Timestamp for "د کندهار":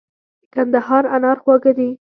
0.03-1.03